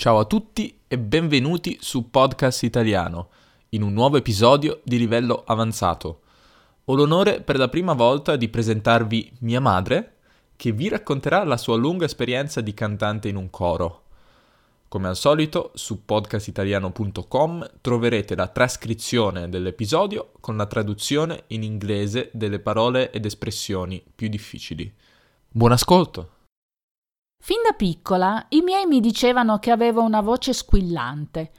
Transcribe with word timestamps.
Ciao 0.00 0.20
a 0.20 0.26
tutti 0.26 0.82
e 0.86 0.96
benvenuti 0.96 1.76
su 1.80 2.08
Podcast 2.08 2.62
Italiano, 2.62 3.30
in 3.70 3.82
un 3.82 3.92
nuovo 3.92 4.16
episodio 4.16 4.80
di 4.84 4.96
livello 4.96 5.42
avanzato. 5.44 6.20
Ho 6.84 6.94
l'onore 6.94 7.40
per 7.40 7.58
la 7.58 7.68
prima 7.68 7.94
volta 7.94 8.36
di 8.36 8.48
presentarvi 8.48 9.32
mia 9.40 9.60
madre, 9.60 10.18
che 10.54 10.70
vi 10.70 10.88
racconterà 10.88 11.42
la 11.42 11.56
sua 11.56 11.74
lunga 11.74 12.04
esperienza 12.04 12.60
di 12.60 12.74
cantante 12.74 13.26
in 13.26 13.34
un 13.34 13.50
coro. 13.50 14.04
Come 14.86 15.08
al 15.08 15.16
solito, 15.16 15.72
su 15.74 16.04
podcastitaliano.com 16.04 17.68
troverete 17.80 18.36
la 18.36 18.46
trascrizione 18.46 19.48
dell'episodio 19.48 20.30
con 20.38 20.56
la 20.56 20.66
traduzione 20.66 21.42
in 21.48 21.64
inglese 21.64 22.30
delle 22.32 22.60
parole 22.60 23.10
ed 23.10 23.24
espressioni 23.24 24.00
più 24.14 24.28
difficili. 24.28 24.94
Buon 25.48 25.72
ascolto! 25.72 26.36
Fin 27.40 27.58
da 27.64 27.72
piccola 27.72 28.44
i 28.50 28.60
miei 28.62 28.84
mi 28.84 29.00
dicevano 29.00 29.58
che 29.58 29.70
avevo 29.70 30.02
una 30.02 30.20
voce 30.20 30.52
squillante. 30.52 31.52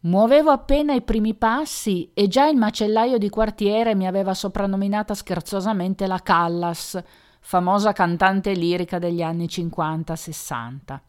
Muovevo 0.00 0.50
appena 0.50 0.92
i 0.92 1.02
primi 1.02 1.34
passi 1.34 2.10
e 2.12 2.28
già 2.28 2.46
il 2.46 2.56
macellaio 2.56 3.18
di 3.18 3.30
quartiere 3.30 3.94
mi 3.94 4.06
aveva 4.06 4.34
soprannominata 4.34 5.14
scherzosamente 5.14 6.06
la 6.06 6.18
Callas, 6.18 7.02
famosa 7.40 7.92
cantante 7.92 8.52
lirica 8.52 8.98
degli 8.98 9.22
anni 9.22 9.46
50-60. 9.46 11.00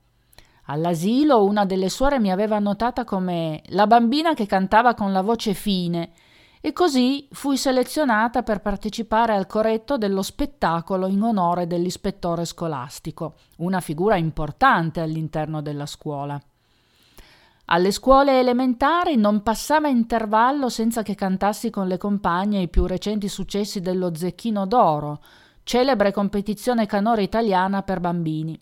All'asilo 0.68 1.44
una 1.44 1.66
delle 1.66 1.90
suore 1.90 2.20
mi 2.20 2.32
aveva 2.32 2.58
notata 2.60 3.04
come 3.04 3.62
la 3.68 3.86
bambina 3.88 4.34
che 4.34 4.46
cantava 4.46 4.94
con 4.94 5.12
la 5.12 5.22
voce 5.22 5.54
fine 5.54 6.12
e 6.66 6.72
così 6.72 7.28
fui 7.30 7.58
selezionata 7.58 8.42
per 8.42 8.62
partecipare 8.62 9.36
al 9.36 9.48
corretto 9.48 9.98
dello 9.98 10.22
spettacolo 10.22 11.08
in 11.08 11.22
onore 11.22 11.68
dell'ispettore 11.68 12.46
scolastico, 12.46 13.34
una 13.58 13.82
figura 13.82 14.16
importante 14.16 15.02
all'interno 15.02 15.62
della 15.62 15.86
scuola. 15.86 16.42
Alle 17.66 17.92
scuole 17.92 18.40
elementari 18.40 19.18
non 19.18 19.44
passava 19.44 19.90
intervallo 19.90 20.70
senza 20.70 21.04
che 21.04 21.16
cantassi 21.16 21.70
con 21.70 21.90
le 21.90 21.98
compagne 21.98 22.62
i 22.62 22.70
più 22.70 22.86
recenti 22.86 23.28
successi 23.28 23.82
dello 23.82 24.16
Zecchino 24.16 24.66
d'Oro, 24.66 25.22
celebre 25.64 26.14
competizione 26.14 26.86
canora 26.86 27.20
italiana 27.20 27.82
per 27.82 28.00
bambini. 28.00 28.58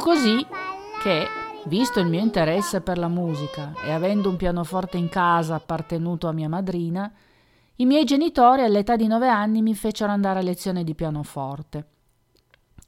Così 0.00 0.44
che, 1.02 1.26
visto 1.66 2.00
il 2.00 2.06
mio 2.06 2.20
interesse 2.20 2.80
per 2.80 2.96
la 2.98 3.08
musica 3.08 3.74
e 3.84 3.92
avendo 3.92 4.30
un 4.30 4.36
pianoforte 4.36 4.96
in 4.96 5.08
casa 5.08 5.54
appartenuto 5.54 6.26
a 6.26 6.32
mia 6.32 6.48
madrina, 6.48 7.12
i 7.76 7.86
miei 7.86 8.04
genitori 8.04 8.62
all'età 8.62 8.96
di 8.96 9.06
nove 9.06 9.28
anni 9.28 9.62
mi 9.62 9.74
fecero 9.74 10.10
andare 10.10 10.40
a 10.40 10.42
lezione 10.42 10.84
di 10.84 10.94
pianoforte. 10.94 11.86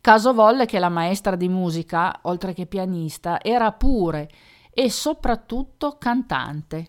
Caso 0.01 0.33
volle 0.33 0.67
che 0.67 0.79
la 0.79 0.89
maestra 0.89 1.37
di 1.37 1.49
musica, 1.49 2.19
oltre 2.23 2.55
che 2.55 2.67
pianista, 2.67 3.41
era 3.41 3.71
pure 3.73 4.29
e 4.73 4.91
soprattutto 4.91 5.97
cantante. 5.99 6.89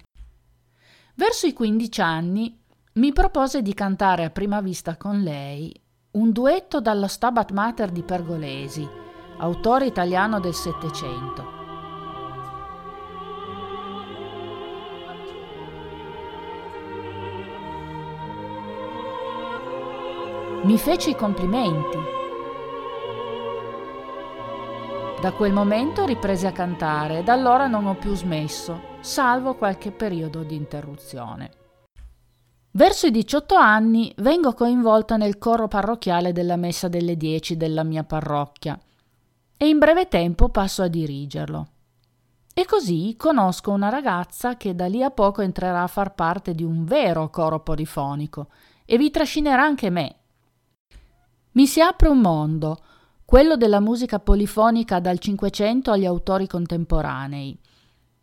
Verso 1.16 1.46
i 1.46 1.54
quindici 1.54 2.02
anni 2.02 2.60
mi 2.94 3.12
propose 3.12 3.62
di 3.62 3.74
cantare 3.74 4.24
a 4.24 4.30
prima 4.30 4.62
vista 4.62 4.98
con 4.98 5.22
lei 5.22 5.74
un 6.12 6.32
duetto 6.32 6.80
dallo 6.80 7.08
Stabat 7.08 7.52
Mater 7.52 7.92
di 7.92 8.04
Pergolesi, 8.04 8.88
autore 9.38 9.86
italiano 9.86 10.40
del 10.40 10.54
Settecento. 10.54 11.62
Mi 20.64 20.78
fece 20.78 21.10
i 21.10 21.16
complimenti. 21.16 21.98
Da 25.20 25.32
quel 25.34 25.52
momento 25.52 26.06
riprese 26.06 26.48
a 26.48 26.52
cantare 26.52 27.20
e 27.20 27.24
da 27.24 27.34
allora 27.34 27.68
non 27.68 27.86
ho 27.86 27.96
più 27.96 28.14
smesso, 28.14 28.98
salvo 29.02 29.56
qualche 29.56 29.92
periodo 29.92 30.44
di 30.44 30.56
interruzione. 30.56 31.52
Verso 32.72 33.08
i 33.08 33.12
18 33.12 33.56
anni 33.56 34.14
vengo 34.18 34.54
coinvolta 34.54 35.18
nel 35.18 35.38
coro 35.38 35.68
parrocchiale 35.68 36.32
della 36.32 36.56
Messa 36.56 36.88
delle 36.88 37.18
Dieci 37.18 37.56
della 37.56 37.84
mia 37.84 38.04
parrocchia 38.04 38.80
e 39.64 39.70
in 39.70 39.80
breve 39.80 40.10
tempo 40.10 40.50
passo 40.50 40.84
a 40.84 40.88
dirigerlo. 40.88 41.68
E 42.54 42.66
così 42.66 43.16
conosco 43.18 43.72
una 43.72 43.88
ragazza 43.88 44.58
che 44.58 44.76
da 44.76 44.88
lì 44.88 45.02
a 45.02 45.10
poco 45.10 45.42
entrerà 45.42 45.84
a 45.84 45.88
far 45.88 46.14
parte 46.14 46.54
di 46.54 46.64
un 46.64 46.84
vero 46.84 47.30
coro 47.30 47.62
polifonico 47.62 48.50
e 48.86 48.98
vi 48.98 49.10
trascinerà 49.10 49.64
anche 49.64 49.90
me. 49.90 50.16
Mi 51.52 51.66
si 51.66 51.82
apre 51.82 52.10
un 52.10 52.20
mondo, 52.20 52.78
quello 53.24 53.56
della 53.56 53.80
musica 53.80 54.20
polifonica 54.20 55.00
dal 55.00 55.20
Cinquecento 55.20 55.92
agli 55.92 56.06
autori 56.06 56.46
contemporanei. 56.46 57.58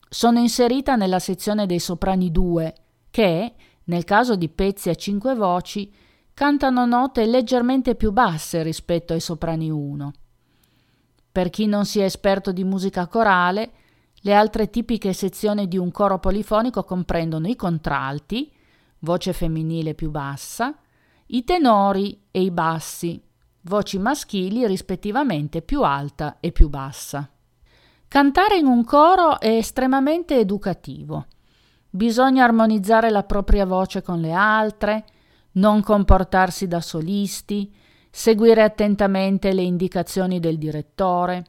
Sono 0.09 0.39
inserita 0.41 0.95
nella 0.95 1.19
sezione 1.21 1.65
dei 1.65 1.79
soprani 1.79 2.31
2 2.31 2.75
che, 3.11 3.55
nel 3.85 4.05
caso 4.05 4.37
di 4.37 4.49
pezzi 4.51 4.91
a 4.91 4.95
cinque 4.95 5.35
voci, 5.35 5.91
cantano 6.35 6.85
note 6.85 7.25
leggermente 7.25 7.95
più 7.95 8.13
basse 8.13 8.63
rispetto 8.63 9.15
ai 9.15 9.21
soprani 9.21 9.71
1. 9.71 10.13
Per 11.33 11.51
chi 11.51 11.67
non 11.67 11.85
sia 11.85 12.05
esperto 12.05 12.53
di 12.53 12.65
musica 12.65 13.07
corale, 13.07 13.73
le 14.23 14.35
altre 14.35 14.69
tipiche 14.69 15.13
sezioni 15.13 15.69
di 15.69 15.79
un 15.79 15.91
coro 15.91 16.19
polifonico 16.19 16.85
comprendono 16.85 17.47
i 17.47 17.57
contralti, 17.57 18.53
voce 19.01 19.33
femminile 19.33 19.95
più 19.95 20.11
bassa, 20.11 20.77
i 21.27 21.45
tenori 21.45 22.21
e 22.31 22.43
i 22.43 22.51
bassi, 22.51 23.23
voci 23.63 23.99
maschili 23.99 24.67
rispettivamente 24.67 25.63
più 25.63 25.83
alta 25.83 26.39
e 26.41 26.51
più 26.53 26.69
bassa. 26.69 27.31
Cantare 28.09 28.57
in 28.57 28.67
un 28.67 28.85
coro 28.85 29.39
è 29.39 29.51
estremamente 29.51 30.37
educativo. 30.37 31.27
Bisogna 31.89 32.45
armonizzare 32.45 33.09
la 33.09 33.23
propria 33.23 33.65
voce 33.65 34.03
con 34.03 34.21
le 34.21 34.33
altre, 34.33 35.05
non 35.53 35.83
comportarsi 35.83 36.67
da 36.67 36.81
solisti, 36.81 37.73
seguire 38.11 38.63
attentamente 38.63 39.53
le 39.53 39.63
indicazioni 39.63 40.41
del 40.41 40.59
direttore, 40.59 41.45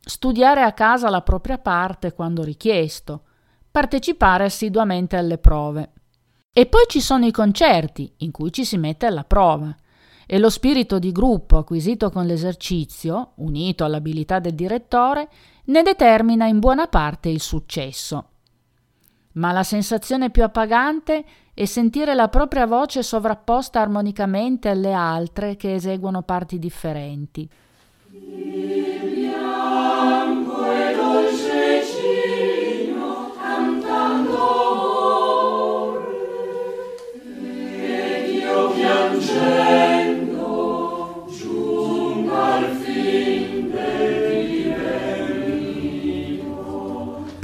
studiare 0.00 0.62
a 0.62 0.72
casa 0.72 1.10
la 1.10 1.22
propria 1.22 1.58
parte 1.58 2.12
quando 2.12 2.44
richiesto, 2.44 3.22
partecipare 3.70 4.44
assiduamente 4.44 5.16
alle 5.16 5.38
prove. 5.38 5.90
E 6.52 6.66
poi 6.66 6.84
ci 6.86 7.00
sono 7.00 7.26
i 7.26 7.32
concerti, 7.32 8.14
in 8.18 8.30
cui 8.30 8.52
ci 8.52 8.64
si 8.64 8.78
mette 8.78 9.06
alla 9.06 9.24
prova, 9.24 9.74
e 10.24 10.38
lo 10.38 10.48
spirito 10.48 10.98
di 10.98 11.12
gruppo 11.12 11.58
acquisito 11.58 12.10
con 12.10 12.24
l'esercizio, 12.24 13.32
unito 13.36 13.84
all'abilità 13.84 14.38
del 14.38 14.54
direttore, 14.54 15.28
ne 15.66 15.82
determina 15.82 16.46
in 16.46 16.58
buona 16.58 16.86
parte 16.86 17.28
il 17.28 17.40
successo. 17.40 18.30
Ma 19.32 19.52
la 19.52 19.62
sensazione 19.62 20.30
più 20.30 20.42
appagante 20.42 21.18
è 21.18 21.24
e 21.58 21.66
sentire 21.66 22.14
la 22.14 22.28
propria 22.28 22.66
voce 22.66 23.02
sovrapposta 23.02 23.80
armonicamente 23.80 24.68
alle 24.68 24.92
altre 24.92 25.56
che 25.56 25.72
eseguono 25.72 26.20
parti 26.20 26.58
differenti. 26.58 27.48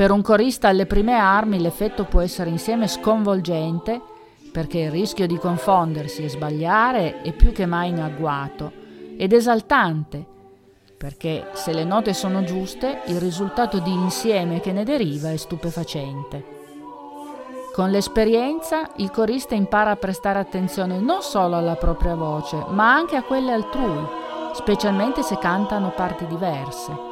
Per 0.03 0.11
un 0.11 0.21
corista 0.21 0.67
alle 0.67 0.87
prime 0.87 1.15
armi 1.15 1.61
l'effetto 1.61 2.07
può 2.07 2.23
essere 2.23 2.51
insieme 2.51 2.89
sconvolgente 2.89 4.01
perché 4.51 4.79
il 4.79 4.91
rischio 4.91 5.29
di 5.29 5.39
confondersi 5.39 6.25
e 6.25 6.29
sbagliare 6.29 7.23
è 7.23 7.33
più 7.33 7.53
che 7.53 7.67
mai 7.67 7.91
in 7.91 8.01
agguato 8.01 8.73
ed 9.17 9.33
esaltante 9.33 10.27
perché 10.99 11.51
se 11.53 11.73
le 11.73 11.85
note 11.85 12.15
sono 12.15 12.43
giuste 12.43 13.03
il 13.07 13.21
risultato 13.21 13.79
di 13.79 13.93
insieme 13.93 14.59
che 14.59 14.73
ne 14.73 14.83
deriva 14.83 15.31
è 15.31 15.37
stupefacente. 15.37 16.45
Con 17.73 17.91
l'esperienza 17.91 18.91
il 18.97 19.13
corista 19.13 19.55
impara 19.55 19.93
a 19.93 19.97
prestare 19.97 20.41
attenzione 20.41 20.99
non 20.99 21.23
solo 21.23 21.55
alla 21.55 21.77
propria 21.77 22.17
voce, 22.17 22.57
ma 22.71 22.93
anche 22.93 23.15
a 23.15 23.23
quelle 23.23 23.53
altrui, 23.53 24.05
specialmente 24.55 25.23
se 25.23 25.39
cantano 25.39 25.93
parti 25.95 26.27
diverse. 26.27 27.12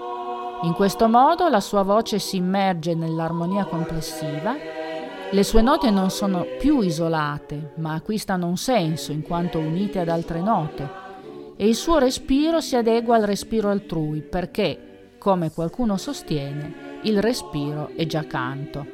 In 0.63 0.75
questo 0.75 1.09
modo 1.09 1.49
la 1.49 1.61
sua 1.61 1.83
voce 1.83 2.19
si 2.19 2.37
immerge 2.37 2.95
nell'armonia 2.95 3.65
complessiva, 3.65 4.55
le 5.31 5.43
sue 5.43 5.63
note 5.63 5.91
non 5.91 6.11
sono 6.11 6.45
più 6.59 6.83
isolate, 6.83 7.73
ma 7.77 7.95
acquistano 7.95 8.47
un 8.47 8.59
senso 8.59 9.11
in 9.11 9.23
quanto 9.23 9.59
unite 9.59 10.01
ad 10.01 10.11
altre 10.11 10.43
note, 10.43 10.89
e 11.57 11.67
il 11.67 11.75
suo 11.75 11.97
respiro 11.97 12.61
si 12.61 12.77
adegua 12.77 13.17
al 13.17 13.23
respiro 13.23 13.71
altrui 13.71 14.21
perché, 14.21 15.15
come 15.19 15.51
qualcuno 15.51 15.97
sostiene, 15.97 17.01
il 17.05 17.23
respiro 17.23 17.93
è 17.97 18.05
già 18.05 18.27
canto. 18.27 18.85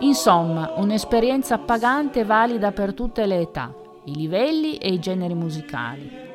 Insomma, 0.00 0.74
un'esperienza 0.76 1.54
appagante 1.54 2.22
valida 2.22 2.70
per 2.72 2.92
tutte 2.92 3.24
le 3.24 3.40
età, 3.40 3.74
i 4.04 4.14
livelli 4.14 4.76
e 4.76 4.92
i 4.92 4.98
generi 4.98 5.34
musicali. 5.34 6.29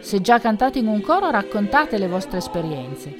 Se 0.00 0.20
già 0.20 0.40
cantate 0.40 0.78
in 0.78 0.86
un 0.86 1.00
coro 1.02 1.30
raccontate 1.30 1.98
le 1.98 2.08
vostre 2.08 2.38
esperienze, 2.38 3.14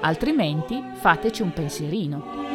altrimenti 0.00 0.82
fateci 0.94 1.42
un 1.42 1.52
pensierino. 1.52 2.53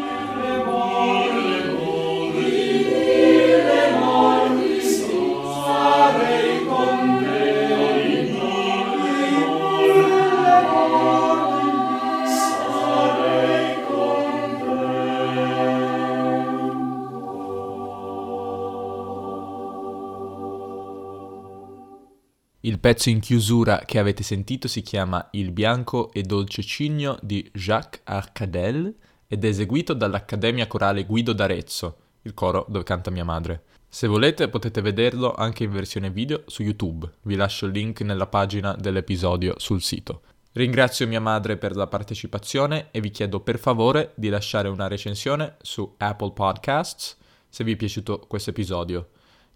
Il 22.62 22.80
pezzo 22.80 23.08
in 23.08 23.22
chiusura 23.22 23.84
che 23.86 24.00
avete 24.00 24.22
sentito 24.22 24.68
si 24.68 24.82
chiama 24.82 25.30
Il 25.32 25.54
bianco 25.54 26.12
e 26.12 26.24
dolce 26.24 26.62
cigno 26.62 27.18
di 27.22 27.50
Jacques 27.54 28.02
Arcadel 28.04 28.94
ed 29.28 29.46
è 29.46 29.48
eseguito 29.48 29.94
dall'Accademia 29.94 30.68
Corale 30.68 31.06
Guido 31.06 31.32
d'Arezzo, 31.32 31.98
il 32.24 32.34
coro 32.34 32.66
dove 32.68 32.84
canta 32.84 33.12
mia 33.12 33.24
madre. 33.24 33.64
Se 33.88 34.08
volete 34.08 34.50
potete 34.50 34.82
vederlo 34.82 35.34
anche 35.34 35.64
in 35.64 35.72
versione 35.72 36.12
video 36.12 36.44
su 36.48 36.62
YouTube, 36.62 37.10
vi 37.22 37.36
lascio 37.36 37.66
il 37.66 37.72
link 37.72 38.02
nella 38.02 38.28
pagina 38.28 38.74
dell'episodio 38.74 39.54
sul 39.58 39.82
sito. 39.82 40.24
Ringrazio 40.52 41.08
mia 41.08 41.22
madre 41.22 41.56
per 41.56 41.78
la 41.78 41.88
partecipazione 41.88 42.90
e 42.92 43.00
vi 43.00 43.10
chiedo 43.10 43.40
per 43.40 43.58
favore 43.58 44.12
di 44.16 44.28
lasciare 44.28 44.68
una 44.68 44.90
recensione 44.90 45.56
su 45.62 45.96
Apple 45.98 46.34
Podcasts 46.34 47.16
se 47.48 47.64
vi 47.64 47.72
è 47.72 47.76
piaciuto 47.78 48.20
questo 48.28 48.50
episodio. 48.50 49.12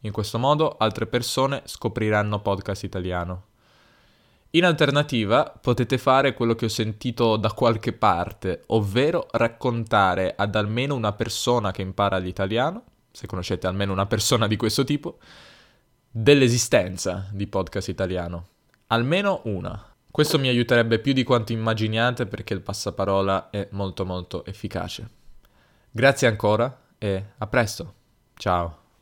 In 0.05 0.11
questo 0.11 0.37
modo 0.37 0.75
altre 0.77 1.07
persone 1.07 1.61
scopriranno 1.65 2.41
podcast 2.41 2.83
italiano. 2.83 3.45
In 4.51 4.65
alternativa 4.65 5.51
potete 5.59 5.97
fare 5.97 6.33
quello 6.33 6.55
che 6.55 6.65
ho 6.65 6.69
sentito 6.69 7.37
da 7.37 7.51
qualche 7.53 7.93
parte, 7.93 8.63
ovvero 8.67 9.27
raccontare 9.31 10.35
ad 10.37 10.55
almeno 10.55 10.93
una 10.93 11.13
persona 11.13 11.71
che 11.71 11.81
impara 11.81 12.17
l'italiano, 12.17 12.83
se 13.11 13.25
conoscete 13.27 13.65
almeno 13.65 13.93
una 13.93 14.05
persona 14.05 14.45
di 14.45 14.55
questo 14.57 14.83
tipo, 14.83 15.17
dell'esistenza 16.11 17.27
di 17.31 17.47
podcast 17.47 17.87
italiano. 17.87 18.47
Almeno 18.87 19.41
una. 19.45 19.91
Questo 20.11 20.37
mi 20.37 20.49
aiuterebbe 20.49 20.99
più 20.99 21.13
di 21.13 21.23
quanto 21.23 21.53
immaginiate 21.53 22.27
perché 22.27 22.53
il 22.53 22.61
passaparola 22.61 23.49
è 23.49 23.69
molto 23.71 24.05
molto 24.05 24.45
efficace. 24.45 25.09
Grazie 25.89 26.27
ancora 26.27 26.81
e 26.99 27.25
a 27.37 27.47
presto. 27.47 27.93
Ciao. 28.35 28.82